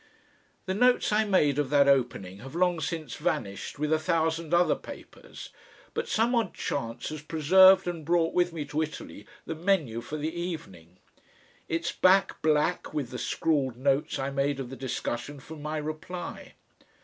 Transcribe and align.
The 0.65 0.73
notes 0.73 1.11
I 1.11 1.25
made 1.25 1.59
of 1.59 1.69
that 1.69 1.87
opening 1.87 2.39
have 2.39 2.55
long 2.55 2.79
since 2.79 3.17
vanished 3.17 3.77
with 3.77 3.93
a 3.93 3.99
thousand 3.99 4.51
other 4.51 4.73
papers, 4.73 5.51
but 5.93 6.07
some 6.07 6.33
odd 6.33 6.55
chance 6.55 7.09
has 7.09 7.21
preserved 7.21 7.87
and 7.87 8.03
brought 8.03 8.33
with 8.33 8.51
me 8.51 8.65
to 8.65 8.81
Italy 8.81 9.27
the 9.45 9.53
menu 9.53 10.01
for 10.01 10.17
the 10.17 10.33
evening; 10.33 10.97
its 11.69 11.91
back 11.91 12.41
black 12.41 12.95
with 12.95 13.11
the 13.11 13.19
scrawled 13.19 13.77
notes 13.77 14.17
I 14.17 14.31
made 14.31 14.59
of 14.59 14.71
the 14.71 14.75
discussion 14.75 15.39
for 15.39 15.55
my 15.55 15.77
reply. 15.77 16.55